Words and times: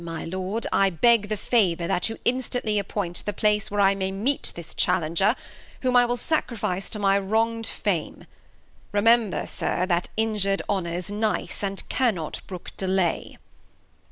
My 0.03 0.25
Lord, 0.25 0.65
I 0.73 0.89
beg 0.89 1.29
The 1.29 1.37
Favour 1.37 1.85
that 1.85 2.09
you'd 2.09 2.19
instantly 2.25 2.79
appoint 2.79 3.23
The 3.23 3.33
Place 3.33 3.69
where 3.69 3.79
I 3.79 3.93
may 3.93 4.11
meet 4.11 4.51
this 4.55 4.73
Challenger, 4.73 5.35
Whom 5.81 5.95
I 5.95 6.07
will 6.07 6.17
sacrifice 6.17 6.89
to 6.89 6.97
my 6.97 7.19
wrong' 7.19 7.61
d 7.61 7.69
Fame; 7.69 8.25
Remember, 8.91 9.45
Sir, 9.45 9.85
that 9.85 10.09
injur'd 10.17 10.63
Honour's 10.67 11.11
nice. 11.11 11.61
And 11.63 11.87
cannot 11.87 12.41
brook 12.47 12.71
delay. 12.77 13.37